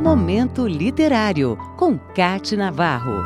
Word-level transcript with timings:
Momento 0.00 0.64
Literário, 0.68 1.58
com 1.76 1.98
Cate 1.98 2.56
Navarro. 2.56 3.20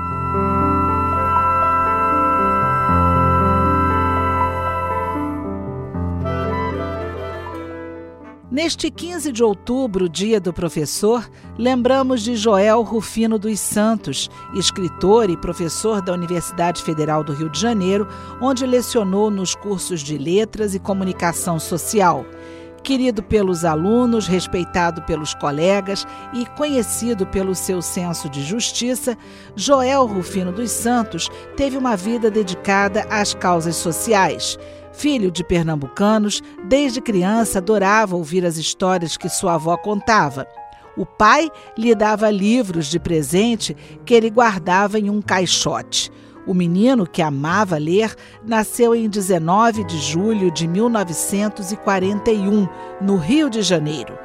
Neste 8.50 8.90
15 8.90 9.32
de 9.32 9.44
outubro, 9.44 10.08
dia 10.08 10.40
do 10.40 10.50
professor, 10.50 11.30
lembramos 11.58 12.22
de 12.22 12.36
Joel 12.36 12.80
Rufino 12.82 13.38
dos 13.38 13.60
Santos, 13.60 14.30
escritor 14.54 15.28
e 15.28 15.36
professor 15.36 16.00
da 16.00 16.14
Universidade 16.14 16.82
Federal 16.82 17.22
do 17.22 17.34
Rio 17.34 17.50
de 17.50 17.60
Janeiro, 17.60 18.08
onde 18.40 18.64
lecionou 18.64 19.30
nos 19.30 19.54
cursos 19.54 20.00
de 20.00 20.16
Letras 20.16 20.74
e 20.74 20.78
Comunicação 20.78 21.58
Social. 21.58 22.24
Querido 22.82 23.22
pelos 23.22 23.64
alunos, 23.64 24.26
respeitado 24.26 25.02
pelos 25.02 25.34
colegas 25.34 26.04
e 26.32 26.44
conhecido 26.44 27.24
pelo 27.24 27.54
seu 27.54 27.80
senso 27.80 28.28
de 28.28 28.42
justiça, 28.42 29.16
Joel 29.54 30.04
Rufino 30.04 30.50
dos 30.50 30.72
Santos 30.72 31.28
teve 31.56 31.76
uma 31.76 31.96
vida 31.96 32.28
dedicada 32.28 33.06
às 33.08 33.34
causas 33.34 33.76
sociais. 33.76 34.58
Filho 34.92 35.30
de 35.30 35.44
pernambucanos, 35.44 36.42
desde 36.64 37.00
criança 37.00 37.58
adorava 37.58 38.16
ouvir 38.16 38.44
as 38.44 38.56
histórias 38.56 39.16
que 39.16 39.28
sua 39.28 39.54
avó 39.54 39.76
contava. 39.76 40.46
O 40.96 41.06
pai 41.06 41.50
lhe 41.78 41.94
dava 41.94 42.30
livros 42.30 42.86
de 42.86 42.98
presente 42.98 43.76
que 44.04 44.12
ele 44.12 44.28
guardava 44.28 44.98
em 44.98 45.08
um 45.08 45.22
caixote. 45.22 46.10
O 46.44 46.54
menino, 46.54 47.06
que 47.06 47.22
amava 47.22 47.78
ler, 47.78 48.16
nasceu 48.44 48.96
em 48.96 49.08
19 49.08 49.84
de 49.84 49.96
julho 49.98 50.50
de 50.50 50.66
1941, 50.66 52.68
no 53.00 53.16
Rio 53.16 53.48
de 53.48 53.62
Janeiro. 53.62 54.18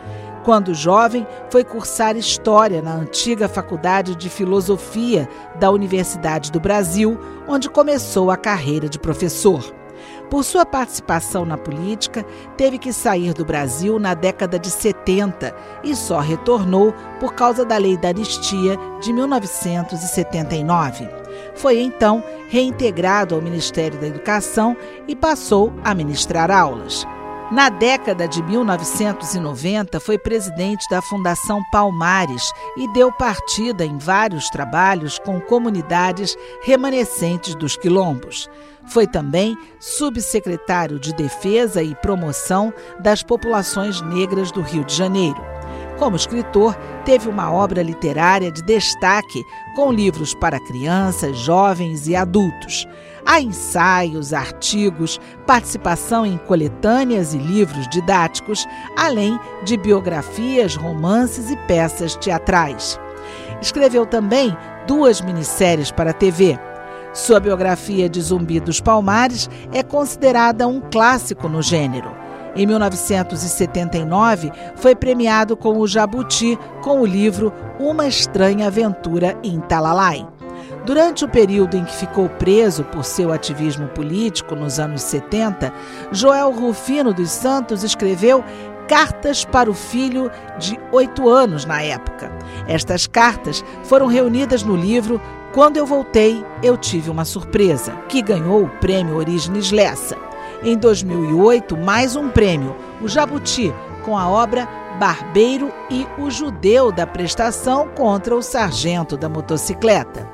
Quando 0.43 0.73
jovem, 0.73 1.27
foi 1.52 1.63
cursar 1.63 2.17
História 2.17 2.81
na 2.81 2.95
antiga 2.95 3.48
Faculdade 3.48 4.15
de 4.15 4.29
Filosofia 4.29 5.29
da 5.59 5.70
Universidade 5.70 6.51
do 6.51 6.59
Brasil, 6.59 7.20
onde 7.48 7.70
começou 7.70 8.31
a 8.31 8.37
carreira 8.37 8.90
de 8.90 8.98
professor. 8.98 9.63
Por 10.29 10.43
sua 10.43 10.65
participação 10.65 11.46
na 11.46 11.57
política, 11.57 12.26
teve 12.57 12.77
que 12.77 12.91
sair 12.91 13.34
do 13.34 13.46
Brasil 13.46 13.99
na 13.99 14.13
década 14.13 14.57
de 14.57 14.71
70 14.71 15.54
e 15.84 15.96
só 15.96 16.20
retornou 16.20 16.93
por 17.20 17.34
causa 17.34 17.63
da 17.63 17.77
Lei 17.77 17.96
da 17.96 18.09
Anistia 18.09 18.77
de 19.02 19.13
1979. 19.13 21.27
Foi 21.58 21.80
então 21.80 22.24
reintegrado 22.50 23.36
ao 23.36 23.41
Ministério 23.41 24.00
da 24.00 24.08
Educação 24.08 24.77
e 25.08 25.16
passou 25.16 25.74
a 25.84 25.94
ministrar 25.94 26.49
aulas. 26.49 27.05
Na 27.49 27.70
década 27.70 28.27
de 28.27 28.44
1990, 28.44 30.02
foi 30.02 30.18
presidente 30.18 30.86
da 30.90 31.02
Fundação 31.02 31.64
Palmares 31.72 32.52
e 32.76 32.91
deu 32.91 33.10
partida 33.10 33.86
em 33.86 33.98
vários 33.98 34.49
trabalhos 34.49 35.18
com 35.18 35.40
comunidades 35.40 36.36
remanescentes 36.62 37.55
dos 37.55 37.77
quilombos. 37.77 38.49
Foi 38.88 39.08
também 39.08 39.58
subsecretário 39.80 40.99
de 40.99 41.14
Defesa 41.14 41.82
e 41.82 41.96
Promoção 41.96 42.74
das 42.99 43.24
Populações 43.24 44.02
Negras 44.02 44.52
do 44.52 44.62
Rio 44.62 44.84
de 44.84 44.94
Janeiro. 44.94 45.57
Como 45.98 46.15
escritor, 46.15 46.76
teve 47.05 47.27
uma 47.27 47.51
obra 47.51 47.81
literária 47.81 48.51
de 48.51 48.62
destaque 48.62 49.43
com 49.76 49.91
livros 49.91 50.35
para 50.35 50.59
crianças, 50.59 51.37
jovens 51.40 52.07
e 52.07 52.15
adultos. 52.15 52.87
Há 53.26 53.41
ensaios, 53.41 54.31
artigos, 54.31 55.20
participação 55.48 56.23
em 56.25 56.37
coletâneas 56.37 57.34
e 57.34 57.37
livros 57.37 57.87
didáticos, 57.90 58.68
além 58.95 59.40
de 59.63 59.75
biografias, 59.75 60.75
romances 60.75 61.49
e 61.49 61.57
peças 61.68 62.15
teatrais. 62.15 62.99
Escreveu 63.59 64.06
também 64.06 64.56
duas 64.85 65.19
minisséries 65.19 65.91
para 65.91 66.12
a 66.12 66.13
TV. 66.13 66.59
Sua 67.12 67.40
biografia 67.40 68.07
de 68.07 68.22
Zumbi 68.22 68.59
dos 68.59 68.80
Palmares 68.80 69.50
é 69.74 69.81
considerada 69.81 70.68
um 70.68 70.80
clássico 70.80 71.50
no 71.50 71.63
gênero. 71.63 72.27
Em 72.57 72.66
1979, 72.66 74.51
foi 74.75 74.95
premiado 74.95 75.56
com 75.56 75.78
o 75.78 75.88
Jabuti 75.88 76.57
com 76.81 77.01
o 77.01 77.06
livro 77.06 77.53
Uma 77.79 78.07
Estranha 78.07 78.66
Aventura 78.66 79.38
em 79.44 79.59
Talalai. 79.59 80.28
Durante 80.84 81.23
o 81.23 81.29
período 81.29 81.78
em 81.78 81.85
que 81.85 81.95
ficou 81.95 82.28
preso 82.28 82.84
por 82.85 83.06
seu 83.06 83.31
ativismo 83.31 83.88
político 83.90 84.56
nos 84.56 84.79
anos 84.79 85.03
70, 85.03 85.72
Joel 86.12 86.50
Rufino 86.50 87.13
dos 87.13 87.29
Santos 87.29 87.84
escreveu 87.84 88.44
cartas 88.88 89.45
para 89.45 89.69
o 89.69 89.74
filho 89.75 90.31
de 90.57 90.79
oito 90.91 91.29
anos 91.29 91.63
na 91.63 91.84
época. 91.84 92.31
Estas 92.68 93.06
cartas 93.06 93.63
foram 93.84 94.07
reunidas 94.07 94.63
no 94.63 94.75
livro 94.75 95.22
Quando 95.53 95.78
Eu 95.78 95.85
Voltei, 95.85 96.44
Eu 96.63 96.75
Tive 96.75 97.12
uma 97.12 97.25
Surpresa, 97.25 97.91
que 98.09 98.19
ganhou 98.19 98.63
o 98.63 98.69
prêmio 98.79 99.18
Origens 99.18 99.72
Lessa. 99.72 100.27
Em 100.63 100.75
2008, 100.75 101.78
mais 101.78 102.16
um 102.16 102.29
prêmio, 102.29 102.75
o 103.00 103.07
Jabuti, 103.07 103.72
com 104.03 104.18
a 104.18 104.28
obra 104.28 104.68
Barbeiro 105.00 105.72
e 105.90 106.07
o 106.18 106.31
Judeu 106.31 106.91
da 106.91 107.06
Prestação 107.06 107.88
contra 107.90 108.35
o 108.35 108.41
Sargento 108.41 109.16
da 109.16 109.29
Motocicleta. 109.29 110.28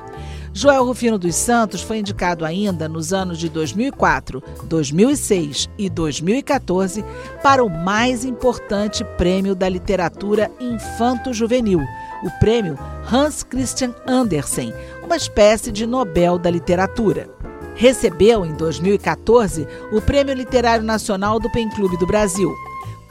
Joel 0.50 0.84
Rufino 0.84 1.18
dos 1.18 1.34
Santos 1.34 1.82
foi 1.82 1.98
indicado 1.98 2.44
ainda 2.44 2.88
nos 2.88 3.12
anos 3.12 3.38
de 3.38 3.50
2004, 3.50 4.42
2006 4.64 5.68
e 5.76 5.90
2014 5.90 7.04
para 7.42 7.62
o 7.62 7.68
mais 7.68 8.24
importante 8.24 9.04
prêmio 9.18 9.54
da 9.54 9.68
literatura 9.68 10.50
infanto-juvenil, 10.58 11.80
o 12.22 12.30
prêmio 12.38 12.78
Hans 13.12 13.42
Christian 13.42 13.94
Andersen, 14.06 14.72
uma 15.02 15.16
espécie 15.16 15.70
de 15.70 15.84
Nobel 15.86 16.38
da 16.38 16.50
literatura. 16.50 17.33
Recebeu, 17.74 18.44
em 18.44 18.54
2014, 18.54 19.66
o 19.92 20.00
Prêmio 20.00 20.34
Literário 20.34 20.84
Nacional 20.84 21.40
do 21.40 21.50
Pen 21.50 21.68
Clube 21.70 21.96
do 21.98 22.06
Brasil. 22.06 22.54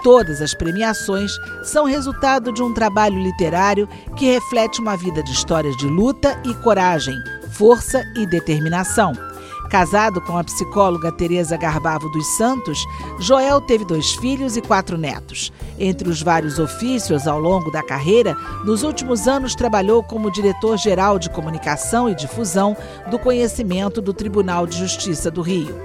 Todas 0.03 0.41
as 0.41 0.53
premiações 0.53 1.31
são 1.63 1.85
resultado 1.85 2.51
de 2.51 2.62
um 2.62 2.74
trabalho 2.74 3.18
literário 3.18 3.88
que 4.18 4.25
reflete 4.25 4.81
uma 4.81 4.97
vida 4.97 5.24
de 5.24 5.31
histórias 5.31 5.75
de 5.78 5.88
luta 5.88 6.38
e 6.46 6.53
coragem, 6.56 7.16
força 7.51 8.03
e 8.18 8.25
determinação. 8.25 9.13
Casado 9.74 10.22
com 10.22 10.38
a 10.38 10.44
psicóloga 10.44 11.12
Teresa 11.12 11.58
Garbavo 11.58 12.08
dos 12.10 12.28
Santos, 12.38 12.86
Joel 13.18 13.60
teve 13.60 13.84
dois 13.84 14.14
filhos 14.14 14.56
e 14.56 14.62
quatro 14.62 15.00
netos. 15.00 15.52
Entre 15.80 16.08
os 16.08 16.22
vários 16.22 16.60
ofícios 16.60 17.28
ao 17.28 17.40
longo 17.40 17.72
da 17.72 17.82
carreira, 17.82 18.36
nos 18.64 18.84
últimos 18.84 19.28
anos 19.28 19.56
trabalhou 19.56 20.04
como 20.04 20.30
diretor-geral 20.30 21.18
de 21.18 21.28
comunicação 21.32 22.08
e 22.08 22.14
difusão 22.14 22.78
do 23.10 23.18
conhecimento 23.18 24.00
do 24.00 24.14
Tribunal 24.14 24.68
de 24.68 24.78
Justiça 24.78 25.32
do 25.32 25.42
Rio. 25.42 25.76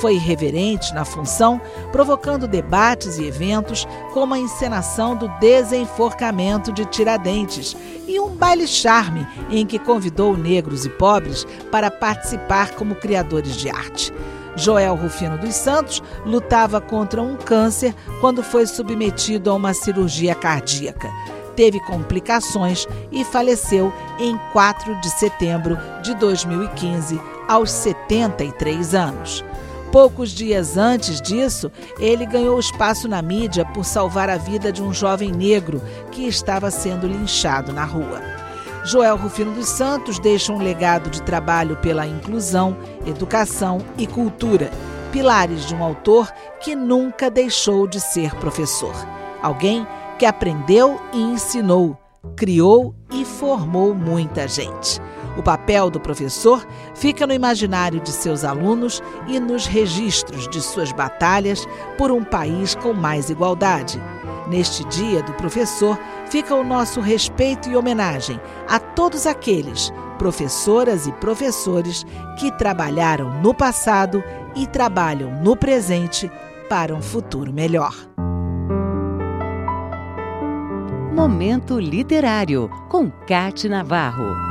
Foi 0.00 0.14
irreverente 0.14 0.94
na 0.94 1.04
função, 1.04 1.60
provocando 1.92 2.48
debates 2.48 3.18
e 3.18 3.26
eventos, 3.26 3.86
como 4.14 4.32
a 4.32 4.38
encenação 4.38 5.14
do 5.14 5.28
desenforcamento 5.38 6.72
de 6.72 6.86
Tiradentes 6.86 7.76
e 8.08 8.18
um 8.18 8.30
baile 8.30 8.66
charme 8.66 9.26
em 9.50 9.66
que 9.66 9.78
convidou 9.78 10.36
negros 10.36 10.86
e 10.86 10.88
pobres 10.88 11.46
para 11.70 11.90
participar 11.90 12.74
como 12.74 12.94
criadores 12.94 13.56
de 13.56 13.68
arte. 13.68 14.12
Joel 14.56 14.94
Rufino 14.94 15.36
dos 15.36 15.54
Santos 15.54 16.02
lutava 16.24 16.80
contra 16.80 17.20
um 17.20 17.36
câncer 17.36 17.94
quando 18.20 18.42
foi 18.42 18.66
submetido 18.66 19.50
a 19.50 19.54
uma 19.54 19.74
cirurgia 19.74 20.34
cardíaca. 20.34 21.10
Teve 21.54 21.78
complicações 21.80 22.86
e 23.12 23.22
faleceu 23.22 23.92
em 24.18 24.38
4 24.52 24.98
de 25.00 25.10
setembro 25.10 25.76
de 26.02 26.14
2015, 26.14 27.20
aos 27.46 27.70
73 27.70 28.94
anos. 28.94 29.44
Poucos 29.92 30.30
dias 30.30 30.76
antes 30.76 31.20
disso, 31.20 31.70
ele 31.98 32.24
ganhou 32.24 32.58
espaço 32.60 33.08
na 33.08 33.20
mídia 33.20 33.64
por 33.64 33.84
salvar 33.84 34.30
a 34.30 34.36
vida 34.36 34.70
de 34.70 34.80
um 34.80 34.92
jovem 34.92 35.32
negro 35.32 35.82
que 36.12 36.28
estava 36.28 36.70
sendo 36.70 37.08
linchado 37.08 37.72
na 37.72 37.84
rua. 37.84 38.20
Joel 38.84 39.16
Rufino 39.16 39.52
dos 39.52 39.68
Santos 39.68 40.20
deixa 40.20 40.52
um 40.52 40.62
legado 40.62 41.10
de 41.10 41.20
trabalho 41.22 41.76
pela 41.78 42.06
inclusão, 42.06 42.76
educação 43.04 43.78
e 43.98 44.06
cultura, 44.06 44.70
pilares 45.10 45.66
de 45.66 45.74
um 45.74 45.82
autor 45.82 46.32
que 46.60 46.76
nunca 46.76 47.28
deixou 47.28 47.86
de 47.88 48.00
ser 48.00 48.34
professor. 48.36 48.94
Alguém 49.42 49.86
que 50.18 50.24
aprendeu 50.24 51.00
e 51.12 51.20
ensinou, 51.20 51.98
criou 52.36 52.94
e 53.12 53.24
formou 53.24 53.92
muita 53.92 54.46
gente. 54.46 55.00
O 55.36 55.42
papel 55.42 55.90
do 55.90 56.00
professor 56.00 56.66
fica 56.94 57.26
no 57.26 57.32
imaginário 57.32 58.00
de 58.00 58.10
seus 58.10 58.44
alunos 58.44 59.02
e 59.26 59.38
nos 59.38 59.66
registros 59.66 60.48
de 60.48 60.60
suas 60.60 60.92
batalhas 60.92 61.66
por 61.96 62.10
um 62.10 62.24
país 62.24 62.74
com 62.74 62.92
mais 62.92 63.30
igualdade. 63.30 64.00
Neste 64.48 64.84
Dia 64.86 65.22
do 65.22 65.32
Professor, 65.34 65.96
fica 66.28 66.54
o 66.54 66.64
nosso 66.64 67.00
respeito 67.00 67.70
e 67.70 67.76
homenagem 67.76 68.40
a 68.68 68.80
todos 68.80 69.24
aqueles, 69.24 69.92
professoras 70.18 71.06
e 71.06 71.12
professores, 71.12 72.04
que 72.36 72.50
trabalharam 72.58 73.40
no 73.40 73.54
passado 73.54 74.24
e 74.56 74.66
trabalham 74.66 75.30
no 75.40 75.56
presente 75.56 76.28
para 76.68 76.92
um 76.92 77.00
futuro 77.00 77.52
melhor. 77.52 77.94
Momento 81.12 81.78
Literário, 81.78 82.68
com 82.88 83.10
Cate 83.10 83.68
Navarro. 83.68 84.49